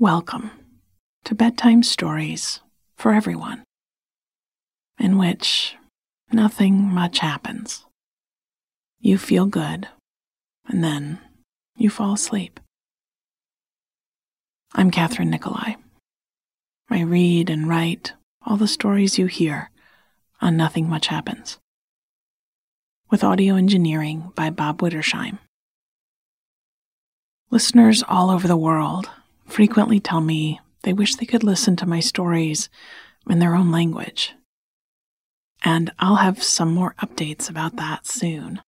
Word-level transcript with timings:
Welcome 0.00 0.50
to 1.26 1.34
Bedtime 1.34 1.82
Stories 1.82 2.60
for 2.96 3.12
Everyone, 3.12 3.64
in 4.98 5.18
which 5.18 5.76
nothing 6.32 6.90
much 6.90 7.18
happens. 7.18 7.84
You 8.98 9.18
feel 9.18 9.44
good, 9.44 9.88
and 10.66 10.82
then 10.82 11.18
you 11.76 11.90
fall 11.90 12.14
asleep. 12.14 12.60
I'm 14.72 14.90
Kathryn 14.90 15.28
Nicolai. 15.28 15.74
I 16.88 17.02
read 17.02 17.50
and 17.50 17.68
write 17.68 18.14
all 18.40 18.56
the 18.56 18.66
stories 18.66 19.18
you 19.18 19.26
hear 19.26 19.68
on 20.40 20.56
Nothing 20.56 20.88
Much 20.88 21.08
Happens, 21.08 21.58
with 23.10 23.22
audio 23.22 23.54
engineering 23.54 24.32
by 24.34 24.48
Bob 24.48 24.80
Wittersheim. 24.80 25.40
Listeners 27.50 28.02
all 28.08 28.30
over 28.30 28.48
the 28.48 28.56
world 28.56 29.10
frequently 29.52 30.00
tell 30.00 30.20
me 30.20 30.60
they 30.82 30.92
wish 30.92 31.16
they 31.16 31.26
could 31.26 31.44
listen 31.44 31.76
to 31.76 31.86
my 31.86 32.00
stories 32.00 32.68
in 33.28 33.38
their 33.38 33.54
own 33.54 33.70
language. 33.70 34.34
And 35.62 35.92
I'll 35.98 36.16
have 36.16 36.42
some 36.42 36.72
more 36.72 36.94
updates 37.02 37.50
about 37.50 37.76
that 37.76 38.06
soon. 38.06 38.62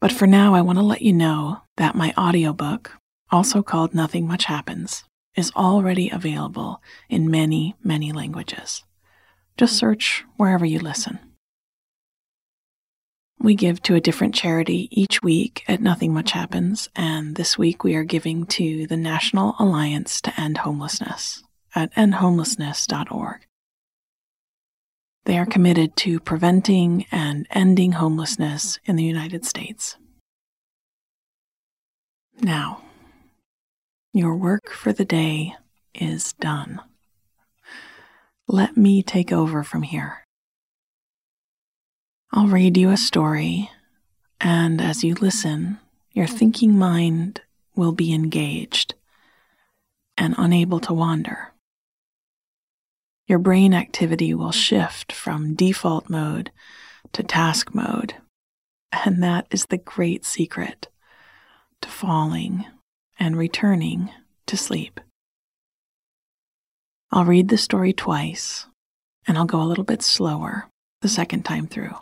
But 0.00 0.12
for 0.12 0.26
now, 0.26 0.54
I 0.54 0.60
want 0.60 0.78
to 0.78 0.84
let 0.84 1.02
you 1.02 1.12
know 1.12 1.62
that 1.76 1.94
my 1.94 2.12
audiobook, 2.16 2.92
also 3.30 3.62
called 3.62 3.94
Nothing 3.94 4.26
Much 4.26 4.44
Happens, 4.44 5.04
is 5.34 5.52
already 5.56 6.10
available 6.10 6.82
in 7.08 7.30
many, 7.30 7.74
many 7.82 8.12
languages. 8.12 8.84
Just 9.56 9.76
search 9.76 10.24
wherever 10.36 10.64
you 10.66 10.78
listen. 10.78 11.18
We 13.40 13.54
give 13.54 13.80
to 13.82 13.94
a 13.94 14.00
different 14.00 14.34
charity 14.34 14.88
each 14.90 15.22
week 15.22 15.64
at 15.68 15.80
Nothing 15.80 16.12
Much 16.12 16.32
Happens, 16.32 16.88
and 16.96 17.36
this 17.36 17.56
week 17.56 17.84
we 17.84 17.94
are 17.94 18.02
giving 18.02 18.46
to 18.46 18.86
the 18.88 18.96
National 18.96 19.54
Alliance 19.60 20.20
to 20.22 20.40
End 20.40 20.58
Homelessness 20.58 21.44
at 21.72 21.94
endhomelessness.org. 21.94 23.46
They 25.24 25.38
are 25.38 25.46
committed 25.46 25.94
to 25.98 26.18
preventing 26.18 27.06
and 27.12 27.46
ending 27.50 27.92
homelessness 27.92 28.80
in 28.84 28.96
the 28.96 29.04
United 29.04 29.44
States. 29.44 29.96
Now, 32.40 32.82
your 34.12 34.36
work 34.36 34.70
for 34.70 34.92
the 34.92 35.04
day 35.04 35.54
is 35.94 36.32
done. 36.34 36.80
Let 38.48 38.76
me 38.76 39.02
take 39.02 39.30
over 39.30 39.62
from 39.62 39.82
here. 39.82 40.24
I'll 42.30 42.46
read 42.46 42.76
you 42.76 42.90
a 42.90 42.98
story, 42.98 43.70
and 44.38 44.82
as 44.82 45.02
you 45.02 45.14
listen, 45.14 45.78
your 46.12 46.26
thinking 46.26 46.78
mind 46.78 47.40
will 47.74 47.92
be 47.92 48.12
engaged 48.12 48.94
and 50.18 50.34
unable 50.36 50.78
to 50.80 50.92
wander. 50.92 51.52
Your 53.26 53.38
brain 53.38 53.72
activity 53.72 54.34
will 54.34 54.52
shift 54.52 55.10
from 55.10 55.54
default 55.54 56.10
mode 56.10 56.50
to 57.12 57.22
task 57.22 57.74
mode, 57.74 58.14
and 58.92 59.22
that 59.22 59.46
is 59.50 59.64
the 59.66 59.78
great 59.78 60.26
secret 60.26 60.88
to 61.80 61.88
falling 61.88 62.66
and 63.18 63.38
returning 63.38 64.10
to 64.46 64.56
sleep. 64.58 65.00
I'll 67.10 67.24
read 67.24 67.48
the 67.48 67.56
story 67.56 67.94
twice, 67.94 68.66
and 69.26 69.38
I'll 69.38 69.46
go 69.46 69.62
a 69.62 69.64
little 69.64 69.84
bit 69.84 70.02
slower 70.02 70.68
the 71.00 71.08
second 71.08 71.44
time 71.44 71.66
through. 71.66 71.94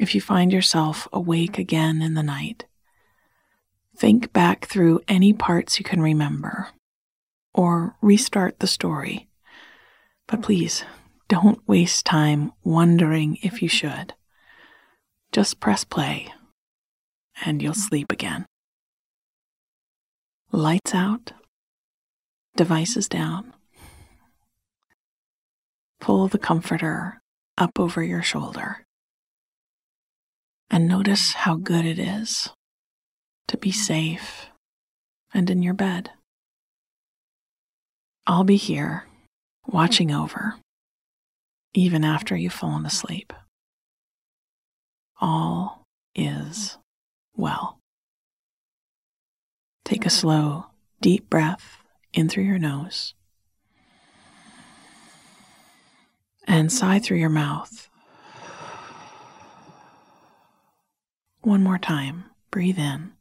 If 0.00 0.14
you 0.14 0.22
find 0.22 0.50
yourself 0.50 1.06
awake 1.12 1.58
again 1.58 2.00
in 2.00 2.14
the 2.14 2.22
night, 2.22 2.64
think 3.94 4.32
back 4.32 4.64
through 4.64 5.02
any 5.06 5.34
parts 5.34 5.78
you 5.78 5.84
can 5.84 6.00
remember 6.00 6.68
or 7.52 7.96
restart 8.00 8.60
the 8.60 8.66
story. 8.66 9.28
But 10.26 10.40
please 10.40 10.86
don't 11.28 11.68
waste 11.68 12.06
time 12.06 12.52
wondering 12.64 13.36
if 13.42 13.60
you 13.60 13.68
should. 13.68 14.14
Just 15.32 15.60
press 15.60 15.84
play 15.84 16.32
and 17.44 17.60
you'll 17.60 17.74
sleep 17.74 18.10
again. 18.10 18.46
Lights 20.50 20.94
out, 20.94 21.32
devices 22.56 23.06
down. 23.06 23.52
Pull 26.00 26.28
the 26.28 26.38
comforter 26.38 27.20
up 27.58 27.78
over 27.78 28.02
your 28.02 28.22
shoulder 28.22 28.86
and 30.70 30.86
notice 30.86 31.34
how 31.34 31.56
good 31.56 31.84
it 31.84 31.98
is 31.98 32.50
to 33.48 33.56
be 33.56 33.72
safe 33.72 34.46
and 35.34 35.50
in 35.50 35.62
your 35.62 35.74
bed. 35.74 36.10
I'll 38.26 38.44
be 38.44 38.56
here 38.56 39.06
watching 39.66 40.12
over 40.12 40.54
even 41.74 42.04
after 42.04 42.36
you've 42.36 42.52
fallen 42.52 42.86
asleep. 42.86 43.32
All 45.20 45.82
is 46.14 46.78
well. 47.36 47.78
Take 49.84 50.06
a 50.06 50.10
slow, 50.10 50.66
deep 51.00 51.28
breath 51.28 51.78
in 52.12 52.28
through 52.28 52.44
your 52.44 52.58
nose 52.58 53.14
and 56.46 56.72
sigh 56.72 56.98
through 56.98 57.18
your 57.18 57.28
mouth. 57.28 57.89
One 61.42 61.62
more 61.62 61.78
time. 61.78 62.24
Breathe 62.50 62.78
in 62.78 63.12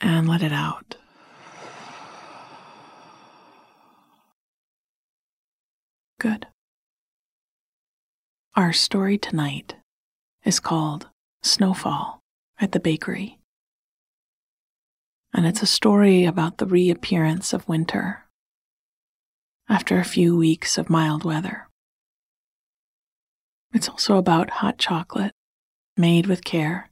and 0.00 0.28
let 0.28 0.42
it 0.42 0.52
out. 0.52 0.96
Good. 6.18 6.46
Our 8.56 8.72
story 8.72 9.16
tonight 9.16 9.76
is 10.44 10.60
called 10.60 11.08
Snowfall 11.42 12.20
at 12.60 12.72
the 12.72 12.80
Bakery. 12.80 13.38
And 15.32 15.46
it's 15.46 15.62
a 15.62 15.66
story 15.66 16.24
about 16.24 16.58
the 16.58 16.66
reappearance 16.66 17.52
of 17.52 17.68
winter 17.68 18.26
after 19.68 19.98
a 19.98 20.04
few 20.04 20.36
weeks 20.36 20.76
of 20.76 20.90
mild 20.90 21.24
weather. 21.24 21.69
It's 23.72 23.88
also 23.88 24.16
about 24.16 24.50
hot 24.50 24.78
chocolate 24.78 25.32
made 25.96 26.26
with 26.26 26.44
care, 26.44 26.90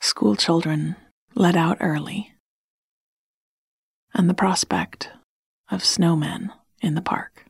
school 0.00 0.36
children 0.36 0.96
let 1.34 1.54
out 1.56 1.76
early, 1.80 2.32
and 4.12 4.28
the 4.28 4.34
prospect 4.34 5.10
of 5.70 5.82
snowmen 5.82 6.50
in 6.82 6.94
the 6.94 7.02
park. 7.02 7.44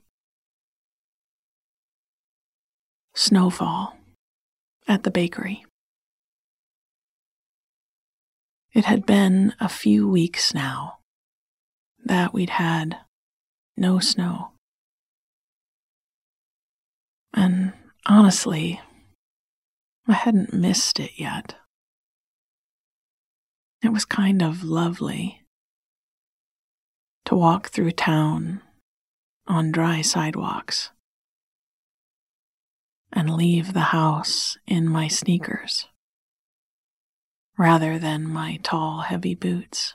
Snowfall 3.14 3.96
at 4.86 5.04
the 5.04 5.10
bakery. 5.10 5.64
It 8.72 8.84
had 8.84 9.06
been 9.06 9.54
a 9.58 9.68
few 9.68 10.06
weeks 10.06 10.52
now 10.54 10.98
that 12.04 12.32
we'd 12.32 12.50
had 12.50 12.98
no 13.76 13.98
snow. 13.98 14.52
And 17.34 17.72
honestly, 18.06 18.80
I 20.08 20.12
hadn't 20.12 20.52
missed 20.52 20.98
it 20.98 21.12
yet. 21.16 21.54
It 23.82 23.92
was 23.92 24.04
kind 24.04 24.42
of 24.42 24.64
lovely 24.64 25.42
to 27.24 27.34
walk 27.34 27.68
through 27.68 27.92
town 27.92 28.60
on 29.46 29.72
dry 29.72 30.02
sidewalks 30.02 30.90
and 33.12 33.30
leave 33.30 33.72
the 33.72 33.80
house 33.80 34.58
in 34.66 34.88
my 34.88 35.08
sneakers 35.08 35.86
rather 37.56 37.98
than 37.98 38.26
my 38.26 38.58
tall, 38.62 39.02
heavy 39.02 39.34
boots. 39.34 39.94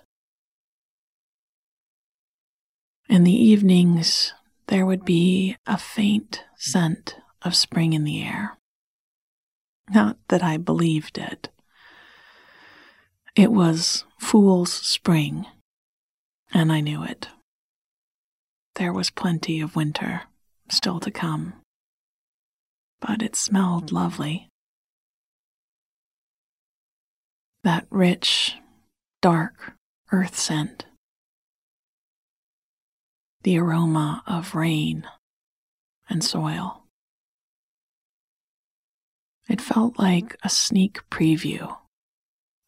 In 3.10 3.24
the 3.24 3.34
evenings, 3.34 4.34
there 4.68 4.86
would 4.86 5.04
be 5.06 5.58
a 5.66 5.78
faint 5.78 6.44
scent 6.56 7.18
of 7.46 7.56
spring 7.56 7.94
in 7.94 8.04
the 8.04 8.24
air. 8.24 8.58
Not 9.90 10.18
that 10.30 10.44
I 10.44 10.58
believed 10.58 11.18
it. 11.18 11.50
It 13.36 13.52
was 13.52 14.04
fool's 14.20 14.74
spring, 14.74 15.46
and 16.54 16.72
I 16.72 16.82
knew 16.82 17.04
it. 17.04 17.28
There 18.76 18.92
was 18.92 19.12
plenty 19.12 19.62
of 19.62 19.76
winter 19.76 20.24
still 20.70 21.00
to 21.02 21.12
come, 21.12 21.54
but 23.00 23.22
it 23.22 23.36
smelled 23.36 23.92
lovely. 23.92 24.50
That 27.64 27.86
rich, 27.90 28.56
dark 29.22 29.74
earth 30.12 30.38
scent. 30.38 30.86
The 33.44 33.60
aroma 33.60 34.24
of 34.26 34.56
rain 34.56 35.08
and 36.10 36.24
soil. 36.24 36.85
It 39.48 39.62
felt 39.62 40.00
like 40.00 40.38
a 40.44 40.50
sneak 40.50 41.02
preview 41.10 41.78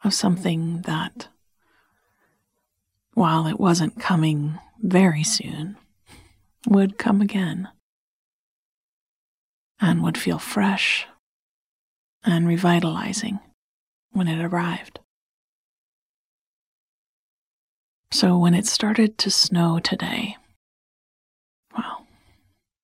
of 0.03 0.13
something 0.13 0.81
that, 0.81 1.27
while 3.13 3.47
it 3.47 3.59
wasn't 3.59 3.99
coming 3.99 4.59
very 4.79 5.23
soon, 5.23 5.77
would 6.67 6.97
come 6.97 7.21
again 7.21 7.67
and 9.79 10.03
would 10.03 10.17
feel 10.17 10.39
fresh 10.39 11.07
and 12.23 12.47
revitalizing 12.47 13.39
when 14.11 14.27
it 14.27 14.43
arrived. 14.43 14.99
So 18.11 18.37
when 18.37 18.53
it 18.53 18.65
started 18.65 19.17
to 19.19 19.31
snow 19.31 19.79
today, 19.79 20.37
well, 21.75 22.05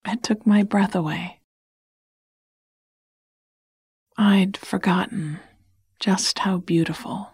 it 0.05 0.21
took 0.23 0.45
my 0.45 0.63
breath 0.63 0.95
away. 0.95 1.39
I'd 4.17 4.57
forgotten 4.57 5.39
just 5.99 6.39
how 6.39 6.57
beautiful 6.57 7.31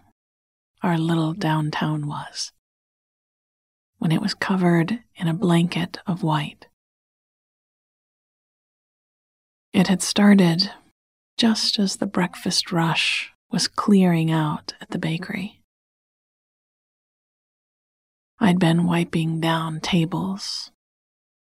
our 0.81 0.98
little 0.98 1.34
downtown 1.34 2.08
was 2.08 2.54
when 3.98 4.12
it 4.14 4.22
was 4.22 4.34
covered 4.34 5.00
in 5.16 5.28
a 5.28 5.34
blanket 5.34 5.98
of 6.08 6.24
white. 6.24 6.68
It 9.74 9.88
had 9.88 10.02
started 10.02 10.72
just 11.38 11.80
as 11.80 11.98
the 11.98 12.08
breakfast 12.08 12.72
rush 12.72 13.31
was 13.52 13.68
clearing 13.68 14.31
out 14.31 14.74
at 14.80 14.90
the 14.90 15.00
bakery. 15.00 15.62
I'd 18.40 18.60
been 18.60 18.86
wiping 18.86 19.42
down 19.42 19.81
tables 19.81 20.72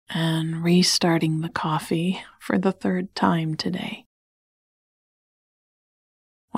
and 0.09 0.65
restarting 0.65 1.41
the 1.41 1.49
coffee 1.49 2.21
for 2.41 2.59
the 2.59 2.73
third 2.73 3.15
time 3.15 3.55
today. 3.55 4.07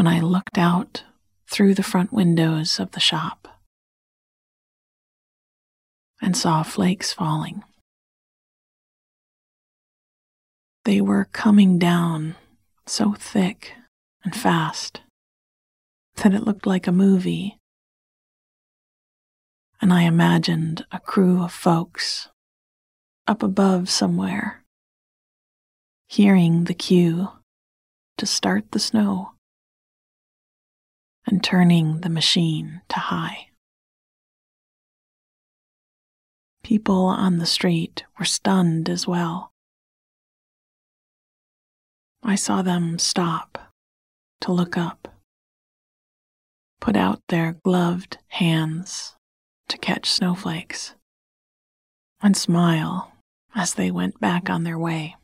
When 0.03 0.13
I 0.13 0.19
looked 0.19 0.59
out 0.59 1.05
through 1.47 1.75
the 1.75 1.85
front 1.85 2.13
windows 2.13 2.81
of 2.81 2.91
the 2.91 2.99
shop 2.99 3.47
and 6.21 6.37
saw 6.37 6.65
flakes 6.65 7.13
falling. 7.13 7.63
They 10.85 11.01
were 11.01 11.27
coming 11.27 11.79
down 11.79 12.35
so 12.85 13.13
thick 13.13 13.75
and 14.25 14.35
fast 14.35 15.03
that 16.17 16.35
it 16.35 16.43
looked 16.43 16.67
like 16.67 16.89
a 16.89 16.91
movie. 16.91 17.59
And 19.81 19.93
I 19.93 20.03
imagined 20.03 20.85
a 20.91 20.99
crew 20.99 21.45
of 21.45 21.53
folks 21.53 22.29
up 23.29 23.45
above 23.45 23.89
somewhere, 23.89 24.65
hearing 26.09 26.65
the 26.65 26.75
cue 26.75 27.29
to 28.17 28.27
start 28.27 28.73
the 28.73 28.81
snow 28.81 29.35
and 31.27 31.43
turning 31.43 32.01
the 32.01 32.09
machine 32.09 32.83
to 32.89 32.99
high. 32.99 33.49
People 36.63 37.07
on 37.07 37.39
the 37.39 37.47
street 37.47 38.05
were 38.19 38.25
stunned 38.25 38.89
as 38.89 39.07
well. 39.07 39.51
I 42.23 42.37
saw 42.37 42.63
them 42.63 42.99
stop 42.99 43.59
to 44.43 44.53
look 44.53 44.77
up, 44.77 45.09
put 46.81 46.97
out 46.97 47.21
their 47.29 47.57
gloved 47.65 48.19
hands 48.29 49.17
to 49.69 49.79
catch 49.79 50.09
snowflakes, 50.09 50.95
and 52.21 52.37
smile 52.37 53.13
as 53.55 53.75
they 53.75 53.91
went 53.91 54.21
back 54.21 54.49
on 54.49 54.63
their 54.63 54.79
way. 54.79 55.17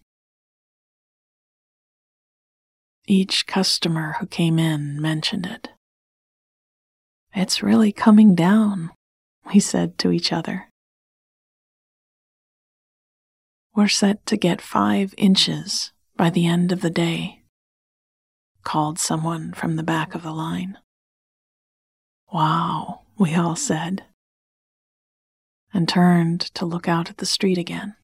Each 3.07 3.47
customer 3.47 4.17
who 4.19 4.27
came 4.27 4.59
in 4.59 5.01
mentioned 5.01 5.47
it. 5.47 5.71
It's 7.35 7.63
really 7.63 7.93
coming 7.93 8.35
down, 8.35 8.91
we 9.53 9.61
said 9.61 9.99
to 9.99 10.11
each 10.11 10.33
other. 10.33 10.69
We're 13.75 13.89
set 13.89 14.25
to 14.27 14.37
get 14.37 14.61
five 14.61 15.15
inches 15.17 15.93
by 16.17 16.31
the 16.31 16.47
end 16.47 16.73
of 16.73 16.81
the 16.81 16.91
day, 16.91 17.43
called 18.65 18.99
someone 18.99 19.53
from 19.53 19.77
the 19.77 19.85
back 19.85 20.15
of 20.15 20.23
the 20.23 20.33
line. 20.33 20.79
Wow, 22.33 23.03
we 23.17 23.35
all 23.35 23.57
said, 23.57 24.05
and 25.73 25.89
turned 25.89 26.41
to 26.55 26.67
look 26.67 26.89
out 26.89 27.09
at 27.09 27.19
the 27.19 27.27
street 27.27 27.57
again. 27.57 27.95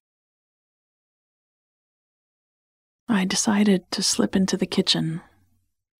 I 3.07 3.25
decided 3.25 3.89
to 3.91 4.01
slip 4.01 4.35
into 4.35 4.57
the 4.57 4.65
kitchen 4.65 5.21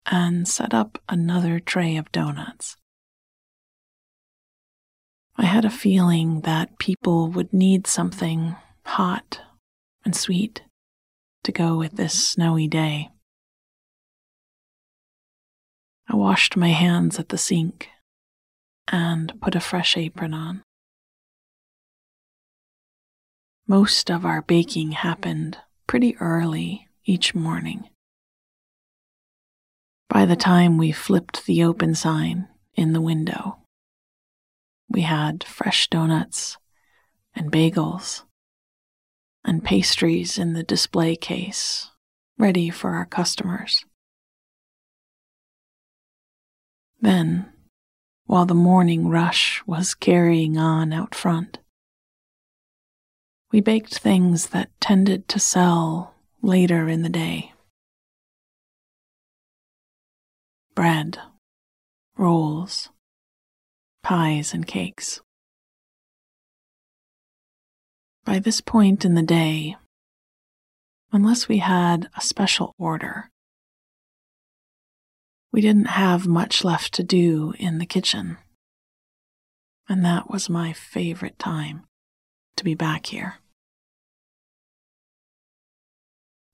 and 0.06 0.48
set 0.48 0.74
up 0.74 1.02
another 1.10 1.60
tray 1.60 1.98
of 1.98 2.12
donuts. 2.12 2.78
I 5.38 5.46
had 5.46 5.66
a 5.66 5.70
feeling 5.70 6.42
that 6.42 6.80
people 6.80 7.30
would 7.30 7.52
need 7.52 7.88
something 7.88 8.56
hot 8.86 9.42
and 10.06 10.16
sweet 10.16 10.64
to 11.44 11.52
go 11.52 11.78
with 11.78 11.98
this 11.98 12.14
snowy 12.14 12.68
day. 12.68 13.10
I 16.08 16.16
washed 16.16 16.56
my 16.56 16.70
hands 16.70 17.20
at 17.20 17.30
the 17.30 17.38
sink 17.38 17.90
and 18.88 19.34
put 19.42 19.56
a 19.56 19.60
fresh 19.60 19.98
apron 19.98 20.34
on. 20.34 20.62
Most 23.68 24.12
of 24.12 24.26
our 24.26 24.42
baking 24.42 24.92
happened 24.92 25.58
pretty 25.88 26.16
early 26.18 26.88
each 27.04 27.34
morning. 27.36 27.90
By 30.08 30.26
the 30.26 30.36
time 30.36 30.78
we 30.78 30.92
flipped 30.92 31.46
the 31.46 31.64
open 31.64 31.96
sign 31.96 32.48
in 32.76 32.94
the 32.94 33.02
window, 33.02 33.58
we 34.90 35.02
had 35.02 35.44
fresh 35.44 35.90
donuts 35.90 36.58
and 37.36 37.52
bagels 37.52 38.24
and 39.44 39.64
pastries 39.64 40.38
in 40.38 40.54
the 40.54 40.64
display 40.64 41.16
case, 41.16 41.90
ready 42.38 42.70
for 42.70 42.92
our 42.92 43.06
customers. 43.06 43.86
Then, 47.02 47.52
while 48.26 48.46
the 48.46 48.56
morning 48.56 49.10
rush 49.10 49.62
was 49.68 49.94
carrying 49.94 50.58
on 50.58 50.92
out 50.92 51.14
front, 51.14 51.60
we 53.52 53.62
baked 53.62 53.98
things 53.98 54.48
that 54.48 54.72
tended 54.82 55.28
to 55.28 55.40
sell 55.40 56.16
later 56.42 56.90
in 56.90 57.04
the 57.04 57.10
day 57.10 57.52
bread, 60.76 61.18
rolls, 62.18 62.90
pies, 64.06 64.54
and 64.54 64.68
cakes. 64.68 65.20
By 68.24 68.38
this 68.38 68.62
point 68.62 69.04
in 69.04 69.16
the 69.16 69.24
day, 69.24 69.78
unless 71.12 71.48
we 71.48 71.58
had 71.58 72.08
a 72.16 72.22
special 72.22 72.76
order, 72.78 73.32
we 75.52 75.60
didn't 75.60 75.88
have 75.88 76.28
much 76.28 76.64
left 76.64 76.94
to 76.94 77.04
do 77.04 77.56
in 77.58 77.80
the 77.80 77.86
kitchen. 77.88 78.38
And 79.90 80.06
that 80.06 80.30
was 80.30 80.52
my 80.52 80.72
favorite 80.72 81.40
time 81.40 81.86
to 82.58 82.64
be 82.64 82.76
back 82.76 83.08
here. 83.08 83.38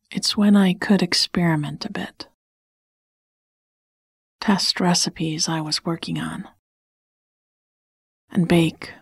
It's 0.10 0.38
when 0.38 0.56
I 0.56 0.74
could 0.74 1.04
experiment 1.04 1.84
a 1.84 1.92
bit, 1.92 2.30
test 4.40 4.80
recipes 4.80 5.50
I 5.50 5.60
was 5.60 5.84
working 5.84 6.18
on, 6.18 6.48
and 8.32 8.48
bake 8.48 8.94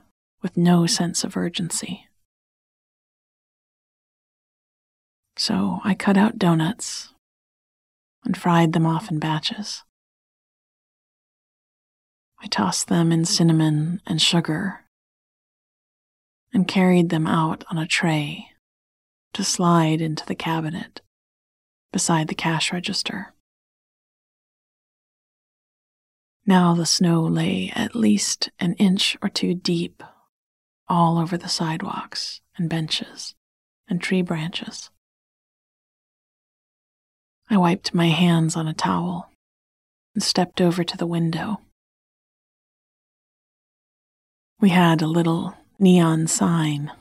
with 0.41 0.57
no 0.57 0.86
sense 0.86 1.24
of 1.24 1.38
urgency. 1.38 2.07
So 5.38 5.79
I 5.83 5.93
cut 5.93 6.17
out 6.17 6.38
donuts 6.38 7.13
and 8.25 8.36
fried 8.36 8.74
them 8.74 8.86
off 8.86 9.09
in 9.09 9.19
batches. 9.19 9.83
I 12.41 12.48
tossed 12.48 12.88
them 12.88 13.12
in 13.12 13.25
cinnamon 13.25 14.01
and 14.05 14.21
sugar 14.21 14.86
and 16.53 16.67
carried 16.67 17.09
them 17.09 17.27
out 17.27 17.63
on 17.69 17.77
a 17.77 17.88
tray 17.88 18.48
to 19.33 19.43
slide 19.43 20.01
into 20.01 20.25
the 20.25 20.36
cabinet 20.36 21.01
beside 21.91 22.27
the 22.27 22.36
cash 22.36 22.71
register. 22.71 23.33
Now 26.50 26.74
the 26.74 26.88
snow 26.88 27.22
lay 27.22 27.72
at 27.75 27.96
least 27.96 28.50
an 28.60 28.74
inch 28.79 29.15
or 29.22 29.29
two 29.29 29.53
deep 29.53 30.01
all 30.88 31.20
over 31.20 31.38
the 31.38 31.48
sidewalks 31.48 32.41
and 32.58 32.68
benches 32.68 33.36
and 33.88 34.01
tree 34.01 34.24
branches. 34.24 34.89
I 37.51 37.58
wiped 37.58 37.94
my 37.94 38.08
hands 38.08 38.56
on 38.56 38.68
a 38.68 38.74
towel 38.74 39.29
and 40.15 40.24
stepped 40.24 40.60
over 40.60 40.84
to 40.84 40.98
the 40.98 41.06
window. 41.06 41.62
We 44.60 44.70
had 44.70 45.03
a 45.03 45.08
little 45.08 45.53
neon 45.77 46.25
sign 46.25 46.91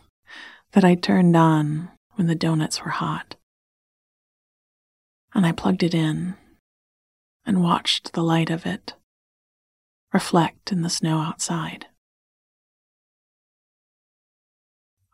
that 0.73 0.85
I 0.85 0.95
turned 0.95 1.35
on 1.39 1.89
when 2.17 2.27
the 2.27 2.35
donuts 2.35 2.85
were 2.85 2.91
hot. 2.91 3.37
And 5.35 5.47
I 5.47 5.53
plugged 5.53 5.83
it 5.83 5.95
in 5.95 6.35
and 7.47 7.63
watched 7.63 8.13
the 8.13 8.23
light 8.23 8.51
of 8.51 8.67
it 8.67 8.93
reflect 10.13 10.73
in 10.73 10.83
the 10.83 10.91
snow 10.91 11.19
outside. 11.19 11.87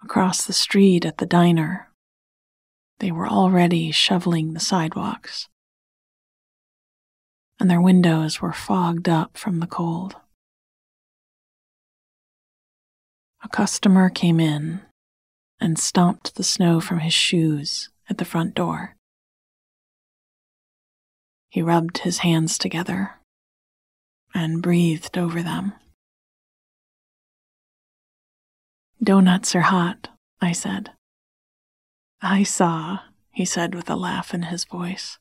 Across 0.02 0.46
the 0.46 0.52
street 0.52 1.04
at 1.04 1.18
the 1.18 1.26
diner, 1.26 1.88
they 3.00 3.10
were 3.10 3.28
already 3.28 3.90
shoveling 3.90 4.52
the 4.52 4.60
sidewalks, 4.60 5.48
and 7.58 7.70
their 7.70 7.80
windows 7.80 8.40
were 8.40 8.52
fogged 8.52 9.08
up 9.08 9.36
from 9.36 9.60
the 9.60 9.66
cold. 9.66 10.16
A 13.42 13.48
customer 13.48 14.10
came 14.10 14.40
in 14.40 14.82
and 15.60 15.78
stomped 15.78 16.34
the 16.34 16.44
snow 16.44 16.80
from 16.80 17.00
his 17.00 17.14
shoes 17.14 17.88
at 18.08 18.18
the 18.18 18.24
front 18.24 18.54
door. 18.54 18.96
He 21.48 21.62
rubbed 21.62 21.98
his 21.98 22.18
hands 22.18 22.58
together 22.58 23.20
and 24.35 24.62
breathed 24.62 25.17
over 25.17 25.43
them. 25.43 25.73
Donuts 29.03 29.55
are 29.55 29.61
hot, 29.61 30.09
I 30.41 30.53
said. 30.53 30.91
I 32.21 32.43
saw, 32.43 33.00
he 33.31 33.45
said 33.45 33.75
with 33.75 33.88
a 33.88 33.97
laugh 33.97 34.35
in 34.35 34.45
his 34.45 34.64
voice. 34.64 35.19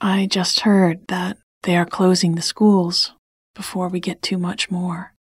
I 0.00 0.26
just 0.26 0.60
heard 0.60 1.06
that 1.08 1.38
they 1.62 1.76
are 1.76 1.86
closing 1.86 2.34
the 2.34 2.42
schools 2.42 3.12
before 3.54 3.88
we 3.88 4.00
get 4.00 4.22
too 4.22 4.38
much 4.38 4.70
more. 4.70 5.14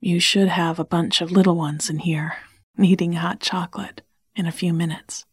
You 0.00 0.20
should 0.20 0.48
have 0.48 0.78
a 0.78 0.84
bunch 0.84 1.20
of 1.20 1.30
little 1.30 1.56
ones 1.56 1.90
in 1.90 1.98
here 1.98 2.36
needing 2.76 3.14
hot 3.14 3.40
chocolate 3.40 4.02
in 4.34 4.46
a 4.46 4.52
few 4.52 4.72
minutes. 4.72 5.24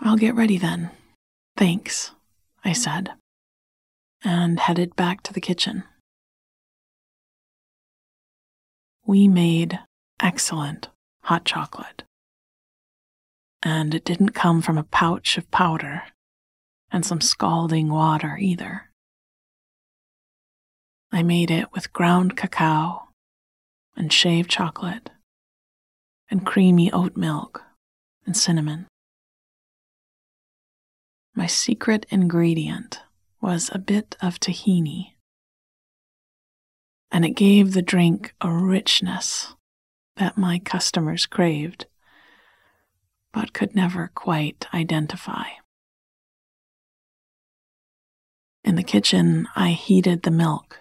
I'll 0.00 0.16
get 0.16 0.34
ready 0.34 0.58
then. 0.58 0.90
Thanks, 1.60 2.12
I 2.64 2.72
said, 2.72 3.10
and 4.24 4.58
headed 4.58 4.96
back 4.96 5.22
to 5.24 5.32
the 5.34 5.42
kitchen. 5.42 5.84
We 9.04 9.28
made 9.28 9.78
excellent 10.18 10.88
hot 11.24 11.44
chocolate. 11.44 12.04
And 13.62 13.94
it 13.94 14.06
didn't 14.06 14.30
come 14.30 14.62
from 14.62 14.78
a 14.78 14.84
pouch 14.84 15.36
of 15.36 15.50
powder 15.50 16.04
and 16.90 17.04
some 17.04 17.20
scalding 17.20 17.90
water 17.90 18.38
either. 18.40 18.88
I 21.12 21.22
made 21.22 21.50
it 21.50 21.74
with 21.74 21.92
ground 21.92 22.38
cacao 22.38 23.10
and 23.94 24.10
shaved 24.10 24.48
chocolate 24.48 25.10
and 26.30 26.46
creamy 26.46 26.90
oat 26.90 27.18
milk 27.18 27.64
and 28.24 28.34
cinnamon. 28.34 28.86
My 31.34 31.46
secret 31.46 32.06
ingredient 32.10 33.00
was 33.40 33.70
a 33.72 33.78
bit 33.78 34.16
of 34.20 34.40
tahini, 34.40 35.14
and 37.10 37.24
it 37.24 37.30
gave 37.30 37.72
the 37.72 37.82
drink 37.82 38.34
a 38.40 38.52
richness 38.52 39.54
that 40.16 40.36
my 40.36 40.58
customers 40.58 41.26
craved, 41.26 41.86
but 43.32 43.52
could 43.52 43.74
never 43.74 44.10
quite 44.14 44.66
identify. 44.74 45.44
In 48.64 48.74
the 48.74 48.82
kitchen, 48.82 49.48
I 49.56 49.70
heated 49.70 50.22
the 50.22 50.30
milk 50.30 50.80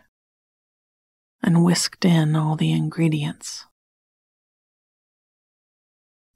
and 1.42 1.64
whisked 1.64 2.04
in 2.04 2.36
all 2.36 2.56
the 2.56 2.72
ingredients. 2.72 3.66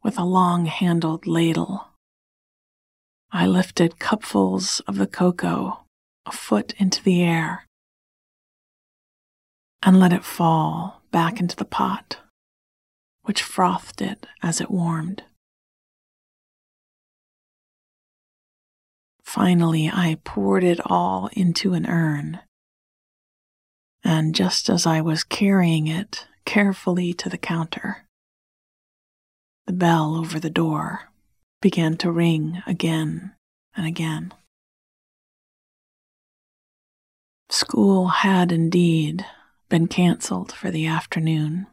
With 0.03 0.17
a 0.17 0.23
long 0.23 0.65
handled 0.65 1.27
ladle, 1.27 1.92
I 3.35 3.47
lifted 3.47 3.97
cupfuls 3.97 4.79
of 4.81 4.97
the 4.97 5.07
cocoa 5.07 5.85
a 6.23 6.31
foot 6.31 6.75
into 6.77 7.01
the 7.01 7.23
air 7.23 7.65
and 9.81 9.99
let 9.99 10.13
it 10.13 10.23
fall 10.23 11.01
back 11.09 11.39
into 11.39 11.55
the 11.55 11.65
pot, 11.65 12.17
which 13.23 13.41
frothed 13.41 14.03
it 14.03 14.27
as 14.43 14.61
it 14.61 14.69
warmed. 14.69 15.23
Finally, 19.23 19.89
I 19.89 20.19
poured 20.23 20.63
it 20.63 20.79
all 20.85 21.27
into 21.33 21.73
an 21.73 21.87
urn, 21.87 22.39
and 24.03 24.35
just 24.35 24.69
as 24.69 24.85
I 24.85 25.01
was 25.01 25.23
carrying 25.23 25.87
it 25.87 26.27
carefully 26.45 27.15
to 27.15 27.29
the 27.29 27.39
counter, 27.39 28.05
the 29.65 29.73
bell 29.73 30.15
over 30.15 30.39
the 30.39 30.51
door 30.51 31.09
began 31.63 31.95
to 31.95 32.11
ring 32.11 32.61
again 32.67 33.31
and 33.73 33.87
again. 33.87 34.33
School 37.49 38.09
had 38.09 38.51
indeed 38.51 39.25
been 39.69 39.87
cancelled 39.87 40.51
for 40.51 40.69
the 40.69 40.85
afternoon, 40.85 41.67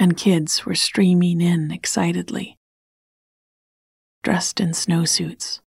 and 0.00 0.16
kids 0.16 0.66
were 0.66 0.74
streaming 0.74 1.40
in 1.40 1.70
excitedly, 1.70 2.58
dressed 4.24 4.58
in 4.58 4.70
snowsuits, 4.70 5.60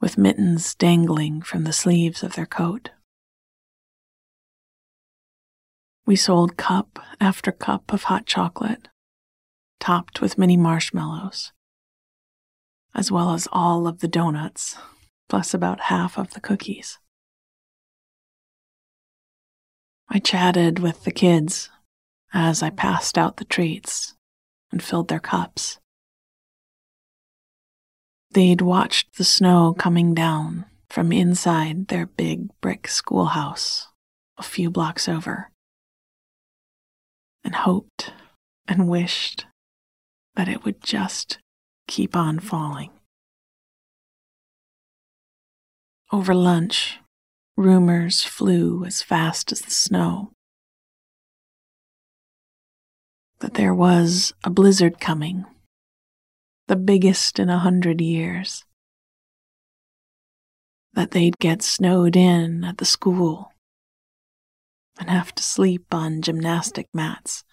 with 0.00 0.16
mittens 0.16 0.76
dangling 0.76 1.42
from 1.42 1.64
the 1.64 1.72
sleeves 1.72 2.22
of 2.22 2.36
their 2.36 2.46
coat. 2.46 2.90
We 6.06 6.14
sold 6.14 6.56
cup 6.56 7.00
after 7.20 7.50
cup 7.50 7.92
of 7.92 8.04
hot 8.04 8.26
chocolate 8.26 8.86
topped 9.80 10.20
with 10.20 10.38
mini 10.38 10.56
marshmallows, 10.56 11.52
as 12.94 13.10
well 13.10 13.32
as 13.32 13.48
all 13.52 13.86
of 13.86 14.00
the 14.00 14.08
donuts, 14.08 14.76
plus 15.28 15.54
about 15.54 15.80
half 15.82 16.18
of 16.18 16.32
the 16.32 16.40
cookies. 16.40 16.98
I 20.08 20.18
chatted 20.18 20.78
with 20.78 21.04
the 21.04 21.10
kids 21.10 21.70
as 22.32 22.62
I 22.62 22.70
passed 22.70 23.18
out 23.18 23.36
the 23.38 23.44
treats 23.44 24.14
and 24.70 24.82
filled 24.82 25.08
their 25.08 25.20
cups. 25.20 25.78
They'd 28.30 28.60
watched 28.60 29.16
the 29.16 29.24
snow 29.24 29.74
coming 29.76 30.14
down 30.14 30.66
from 30.88 31.12
inside 31.12 31.88
their 31.88 32.06
big 32.06 32.48
brick 32.60 32.88
schoolhouse 32.88 33.88
a 34.38 34.42
few 34.42 34.70
blocks 34.70 35.08
over 35.08 35.50
and 37.42 37.54
hoped 37.54 38.12
and 38.68 38.88
wished 38.88 39.46
that 40.36 40.48
it 40.48 40.64
would 40.64 40.82
just 40.82 41.38
keep 41.88 42.14
on 42.14 42.38
falling. 42.38 42.90
Over 46.12 46.34
lunch, 46.34 46.98
rumors 47.56 48.22
flew 48.22 48.84
as 48.84 49.02
fast 49.02 49.50
as 49.50 49.62
the 49.62 49.70
snow 49.70 50.30
that 53.40 53.54
there 53.54 53.74
was 53.74 54.32
a 54.44 54.50
blizzard 54.50 55.00
coming, 55.00 55.44
the 56.68 56.76
biggest 56.76 57.38
in 57.38 57.50
a 57.50 57.58
hundred 57.58 58.00
years, 58.00 58.64
that 60.94 61.10
they'd 61.10 61.38
get 61.38 61.62
snowed 61.62 62.16
in 62.16 62.64
at 62.64 62.78
the 62.78 62.84
school 62.84 63.52
and 64.98 65.10
have 65.10 65.34
to 65.34 65.42
sleep 65.42 65.92
on 65.92 66.22
gymnastic 66.22 66.86
mats 66.94 67.44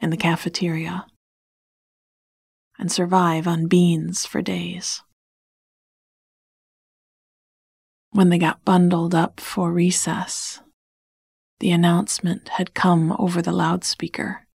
in 0.00 0.10
the 0.10 0.16
cafeteria 0.16 1.06
and 2.82 2.90
survive 2.90 3.46
on 3.46 3.68
beans 3.68 4.26
for 4.26 4.42
days. 4.42 5.02
When 8.10 8.28
they 8.28 8.38
got 8.38 8.64
bundled 8.64 9.14
up 9.14 9.38
for 9.38 9.70
recess, 9.70 10.58
the 11.60 11.70
announcement 11.70 12.48
had 12.48 12.74
come 12.74 13.14
over 13.20 13.40
the 13.40 13.52
loudspeaker 13.52 14.48